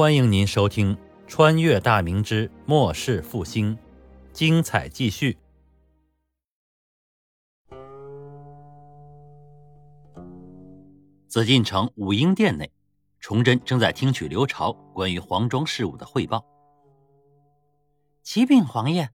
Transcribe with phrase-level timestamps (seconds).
[0.00, 0.96] 欢迎您收听
[1.26, 3.76] 《穿越大明之末世复兴》，
[4.32, 5.36] 精彩继续。
[11.28, 12.72] 紫禁城武英殿内，
[13.18, 16.46] 崇祯正在听取刘朝关于黄庄事务的汇报。
[18.22, 19.10] 启禀皇爷，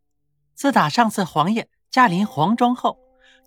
[0.55, 2.97] 自打上次皇爷驾临黄庄后，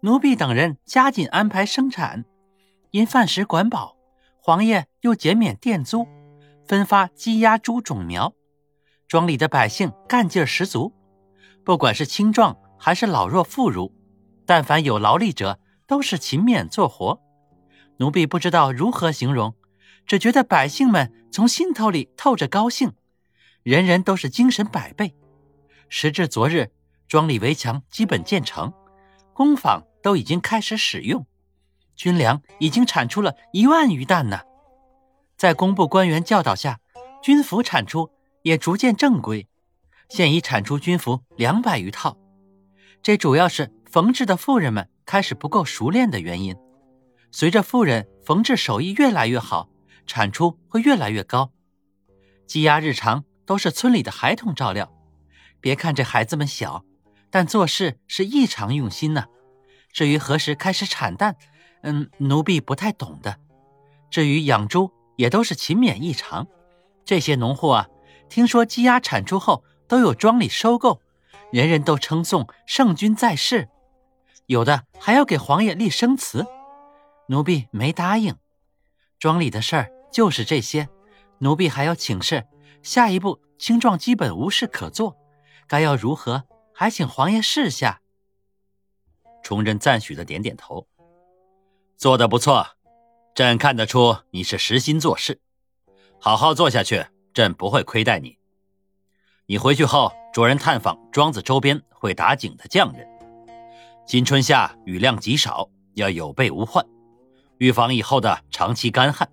[0.01, 2.25] 奴婢等人加紧安排生产，
[2.91, 3.95] 因饭食管饱，
[4.41, 6.05] 皇爷又减免店租。
[6.69, 8.35] 分发鸡鸭猪种苗，
[9.07, 10.93] 庄里的百姓干劲十足。
[11.63, 13.91] 不管是青壮还是老弱妇孺，
[14.45, 17.19] 但凡有劳力者，都是勤勉做活。
[17.97, 19.55] 奴婢不知道如何形容，
[20.05, 22.93] 只觉得百姓们从心头里透着高兴，
[23.63, 25.15] 人人都是精神百倍。
[25.89, 26.69] 时至昨日，
[27.07, 28.71] 庄里围墙基本建成，
[29.33, 31.25] 工坊都已经开始使用，
[31.95, 34.41] 军粮已经产出了一万余担呢。
[35.39, 36.81] 在工部官员教导下，
[37.23, 38.11] 军服产出
[38.41, 39.47] 也逐渐正规，
[40.09, 42.17] 现已产出军服两百余套。
[43.01, 46.53] 这主要是缝制的妇人们开始不够熟练的原因。
[47.31, 49.69] 随着妇人缝制手艺越来越好，
[50.05, 51.53] 产出会越来越高。
[52.45, 54.91] 鸡鸭日常都是村里的孩童照料，
[55.61, 56.83] 别看这孩子们小，
[57.29, 59.27] 但做事是异常用心呢。
[59.93, 61.37] 至于何时开始产蛋，
[61.83, 63.37] 嗯，奴婢不太懂的。
[64.11, 66.47] 至于养猪，也都是勤勉异常，
[67.03, 67.89] 这些农户啊，
[68.29, 71.01] 听说鸡鸭产出后都有庄里收购，
[71.51, 73.67] 人人都称颂圣君在世，
[74.45, 76.47] 有的还要给皇爷立生祠，
[77.27, 78.33] 奴婢没答应。
[79.19, 80.87] 庄里的事儿就是这些，
[81.39, 82.47] 奴婢还要请示，
[82.81, 85.17] 下一步青壮基本无事可做，
[85.67, 87.99] 该要如何，还请皇爷示下。
[89.43, 90.87] 崇祯赞许的点点头，
[91.97, 92.65] 做的不错。
[93.39, 95.39] 朕看得出你是实心做事，
[96.19, 98.37] 好好做下去，朕不会亏待你。
[99.45, 103.07] 你回去后，着人探访庄子周边会打井的匠人。
[104.05, 106.85] 今春夏雨量极少，要有备无患，
[107.59, 109.31] 预防以后的长期干旱。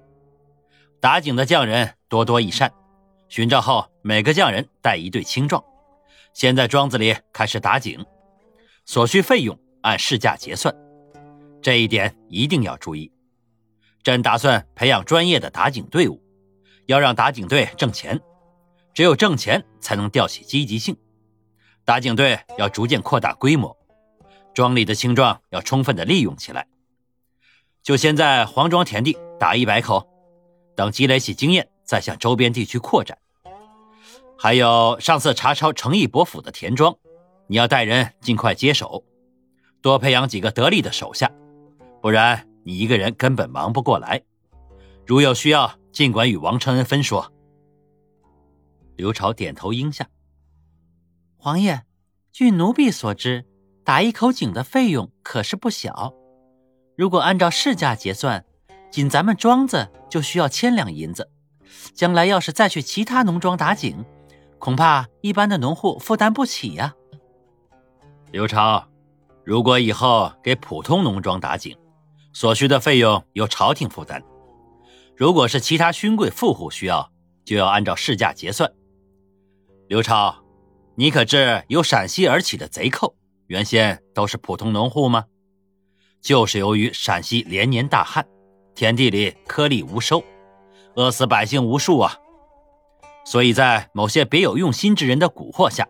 [1.01, 2.73] 打井的匠人多多益善，
[3.29, 5.65] 寻找后每个匠人带一对青壮，
[6.33, 8.07] 先在庄子里开始打井，
[8.85, 10.73] 所需费用按市价结算，
[11.61, 13.11] 这一点一定要注意。
[14.07, 16.23] 朕打算培养专业的打井队伍，
[16.87, 18.21] 要让打井队挣钱，
[18.95, 20.97] 只有挣钱才能吊起积极性。
[21.85, 23.77] 打井队要逐渐扩大规模，
[24.55, 26.69] 庄里的青壮要充分的利用起来。
[27.83, 30.09] 就先在黄庄田地打一百口，
[30.77, 33.19] 等积累起经验，再向周边地区扩展。
[34.39, 36.97] 还有上次查抄诚义伯府的田庄，
[37.49, 39.03] 你要带人尽快接手，
[39.83, 41.29] 多培养几个得力的手下，
[42.01, 42.47] 不然。
[42.67, 44.21] 你一个人根本忙不过来，
[45.07, 47.33] 如有需要，尽管与王承恩分说。
[48.97, 50.09] 刘朝点头应下。
[51.37, 51.83] 皇爷，
[52.33, 53.47] 据奴婢所知，
[53.85, 56.13] 打一口井的费用可是不小。
[56.97, 58.45] 如果按照市价结算，
[58.91, 61.31] 仅咱们庄子就需要千两银子。
[61.95, 64.05] 将来要是再去其他农庄打井，
[64.59, 66.97] 恐怕一般的农户负担不起呀。
[68.33, 68.85] 刘超，
[69.45, 71.79] 如果以后给普通农庄打井，
[72.37, 74.23] 所需的费用由朝廷负担，
[75.17, 77.11] 如果是其他勋贵富户需要，
[77.47, 78.71] 就要按照市价结算。
[79.89, 80.37] 刘超，
[80.97, 85.25] 你可知由陕西而起的贼寇，原先都是普通农户吗？
[86.21, 88.29] 就是由于陕西连年大旱，
[88.75, 90.23] 田地里颗粒无收，
[90.95, 92.19] 饿死百姓无数啊！
[93.25, 95.89] 所以在某些别有用心之人的蛊惑下，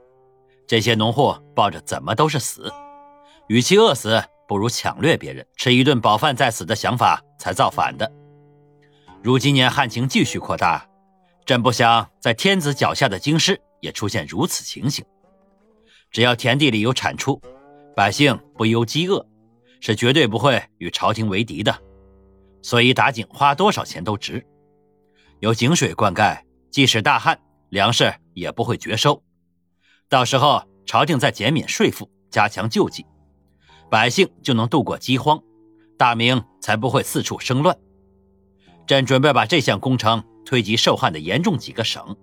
[0.64, 2.72] 这些农户抱着怎么都是死，
[3.48, 4.22] 与其饿死。
[4.48, 8.10] 不如抢掠别人，吃一顿饱饭再死的想法才造反的。
[9.22, 10.88] 如今年旱情继续扩大，
[11.44, 15.04] 朕不想在天子脚下的京师也出现如此情形。
[16.10, 17.40] 只要田地里有产出，
[17.94, 19.26] 百姓不忧饥饿，
[19.80, 21.76] 是绝对不会与朝廷为敌的。
[22.62, 24.44] 所以打井花多少钱都值，
[25.40, 26.40] 有井水灌溉，
[26.70, 29.22] 即使大旱，粮食也不会绝收。
[30.09, 33.04] 到时候朝廷再减免税赋，加强救济。
[33.97, 35.43] 百姓就能度过饥荒，
[35.97, 37.75] 大明才不会四处生乱。
[38.87, 42.15] 朕准备把这项工程推及受旱的严重几个省。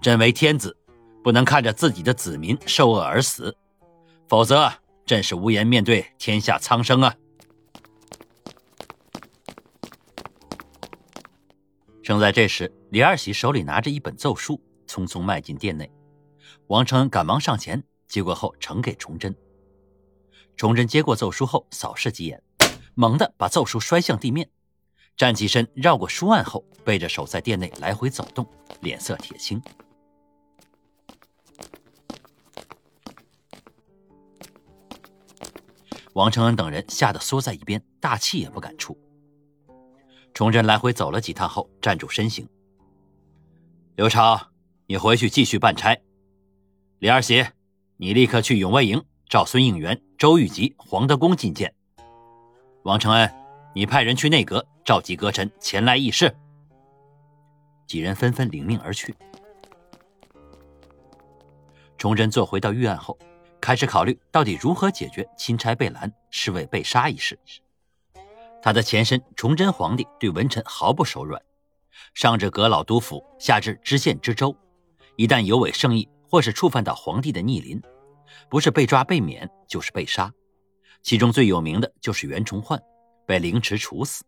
[0.00, 0.76] 朕为天子，
[1.22, 3.56] 不能看着自己的子民受饿而死，
[4.26, 4.72] 否则
[5.06, 7.14] 朕是无颜面对天下苍生啊！
[12.02, 15.88] 正在这时，李二喜手里拿着一本奏书，匆匆迈进殿内。
[16.66, 19.32] 王承恩赶忙上前接过后，呈给崇祯。
[20.58, 22.42] 崇祯接过奏书后，扫视几眼，
[22.96, 24.50] 猛地把奏书摔向地面。
[25.16, 28.44] 站起身，绕过书案后，背着手在殿内来回走动，
[28.80, 29.62] 脸色铁青。
[36.14, 38.98] 王承恩等人吓得缩在一边，大气也不敢出。
[40.34, 42.48] 崇祯来回走了几趟后，站住身形。
[43.94, 44.50] 刘超，
[44.88, 45.96] 你回去继续办差。
[46.98, 47.46] 李二喜，
[47.96, 51.74] 你立刻去永卫营召孙应元、周玉吉、黄德功觐见。
[52.84, 53.30] 王承恩，
[53.74, 56.34] 你派人去内阁召集阁臣前来议事。
[57.86, 59.14] 几人纷纷领命而去。
[61.98, 63.18] 崇祯坐回到御案后。
[63.60, 67.36] 开始考虑到底如何解决钦差被拦、侍卫被杀一事。
[68.62, 71.42] 他的前身崇祯皇帝对文臣毫不手软，
[72.14, 74.56] 上至阁老督府，下至知县知州，
[75.16, 77.82] 一旦有违圣意或是触犯到皇帝的逆鳞，
[78.48, 80.32] 不是被抓被免，就是被杀。
[81.02, 82.80] 其中最有名的就是袁崇焕，
[83.26, 84.24] 被凌迟处死。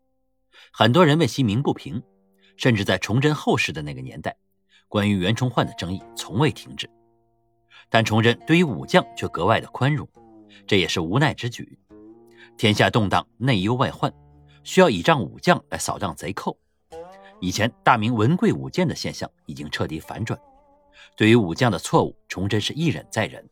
[0.72, 2.02] 很多人为其鸣不平，
[2.56, 4.36] 甚至在崇祯后世的那个年代，
[4.88, 6.88] 关于袁崇焕的争议从未停止。
[7.88, 10.08] 但崇祯对于武将却格外的宽容，
[10.66, 11.78] 这也是无奈之举。
[12.56, 14.12] 天下动荡，内忧外患，
[14.62, 16.56] 需要倚仗武将来扫荡贼寇。
[17.40, 20.38] 以前大明文贵武贱的现象已经彻底反转。
[21.16, 23.48] 对于武将的错误，崇祯是一忍再忍，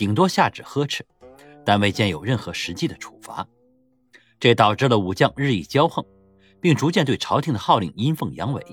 [0.00, 1.04] 顶多下旨呵斥，
[1.62, 3.46] 但未见有任何实际的处罚。
[4.38, 6.02] 这导致了武将日益骄横，
[6.58, 8.66] 并逐渐对朝廷的号令阴奉阳违，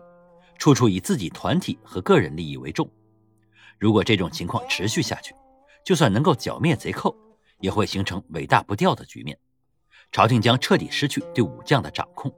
[0.57, 2.89] 处处以自己团体和个人利益为重。
[3.77, 5.35] 如果这种情况持续下去，
[5.83, 7.13] 就算能够剿灭贼寇，
[7.59, 9.37] 也会形成尾大不掉的局面，
[10.13, 12.33] 朝廷将彻底失去对武将的掌控，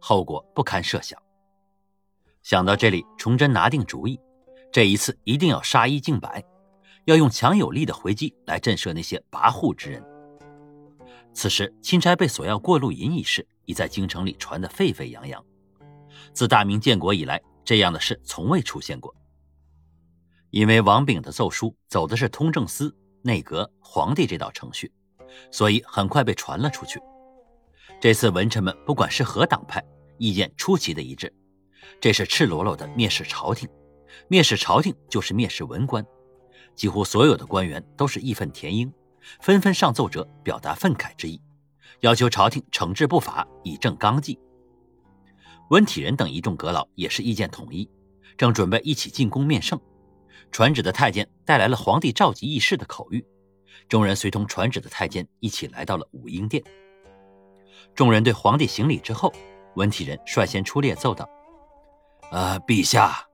[0.00, 1.20] 后果不堪设想。
[2.42, 4.18] 想到这里，崇祯拿定主意，
[4.72, 6.42] 这一次一定要杀一儆百，
[7.04, 10.04] 要用强有力的回击来震慑那些跋扈之人。
[11.32, 15.44] 此时，钦差被索要过路银一事已在京城里传得沸沸扬扬，
[16.32, 19.14] 自大明建国以来，这样的事从未出现过。
[20.50, 22.92] 因为王炳的奏疏走的是通政司、
[23.22, 24.92] 内阁、皇帝这道程序，
[25.52, 27.00] 所以很快被传了出去。
[28.00, 29.80] 这次文臣们不管是何党派，
[30.18, 31.32] 意见出奇的一致，
[32.00, 33.68] 这是赤裸裸的蔑视朝廷。
[34.28, 36.04] 蔑视朝廷就是蔑视文官，
[36.74, 38.92] 几乎所有的官员都是义愤填膺，
[39.40, 41.40] 纷纷上奏折表达愤慨之意，
[42.00, 44.38] 要求朝廷惩治不法，以正纲纪。
[45.70, 47.88] 温体仁等一众阁老也是意见统一，
[48.36, 49.80] 正准备一起进宫面圣。
[50.50, 53.24] 传旨的太监带来了皇帝召集议事的口谕，
[53.88, 56.60] 众人随同传旨的太监一起来到了武英殿。
[57.94, 59.32] 众人对皇帝行礼之后，
[59.76, 61.28] 文体人率先出列奏道
[62.32, 63.24] ：“呃，陛下，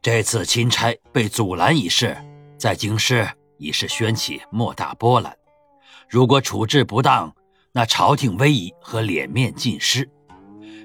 [0.00, 2.16] 这次钦差被阻拦一事，
[2.62, 3.28] 在京师
[3.58, 5.36] 已是掀起莫大波澜。
[6.08, 7.34] 如果处置不当，
[7.72, 10.08] 那朝廷威仪和脸面尽失，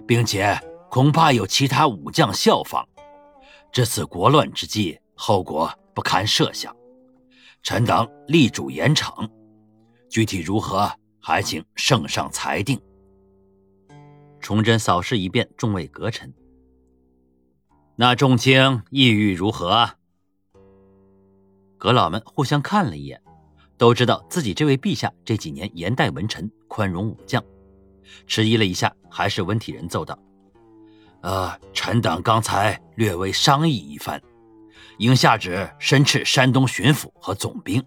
[0.08, 0.60] 并且
[0.90, 2.84] 恐怕有其他武将效仿。
[3.72, 6.76] 这次国乱之际。”后果不堪设想，
[7.62, 9.28] 臣等力主严惩，
[10.10, 12.80] 具体如何，还请圣上裁定。
[14.40, 16.34] 崇祯扫视一遍众位阁臣，
[17.96, 19.97] 那众卿意欲如何？
[21.78, 23.22] 阁老们互相看了一眼，
[23.78, 27.44] 都知道自己这位陛下这几年严待文臣，宽容武将。
[28.26, 30.18] 迟疑了一下，还是温体仁奏道
[31.22, 34.22] ：“呃，臣等刚才略微商议一番。”
[34.98, 37.84] 应下旨申斥山东巡抚和总兵，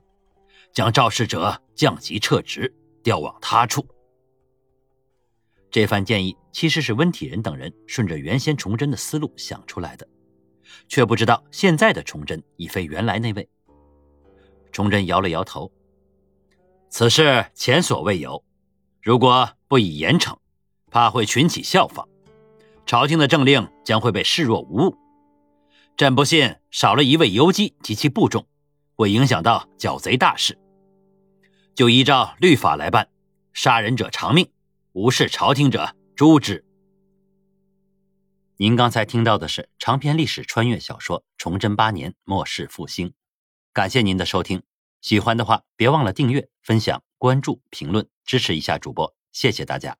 [0.73, 3.85] 将肇事者降级撤职，调往他处。
[5.73, 10.06] 这番建议其实是温体仁等人顺着原先崇祯的思路想出来的，
[10.87, 13.49] 却不知道现在的崇祯已非原来那位。
[14.72, 15.72] 崇祯摇了摇头
[16.90, 18.44] ：“此事前所未有，
[19.02, 20.36] 如果不以严惩，
[20.90, 22.08] 怕会群起效仿，
[22.86, 24.96] 朝廷的政令将会被视若无物。”
[25.96, 28.46] 朕不信少了一位游击及其部众，
[28.96, 30.58] 会影响到剿贼大事。
[31.74, 33.08] 就依照律法来办，
[33.52, 34.50] 杀人者偿命，
[34.92, 36.64] 无视朝廷者诛之。
[38.56, 43.08] 您刚才听到的是长篇历史穿越小说《崇祯八年末世复兴》，
[43.72, 44.62] 感谢您的收听。
[45.00, 50.00] 喜欢的话，别忘了订阅、分享、关注、评论，支持一下主播，谢谢大家。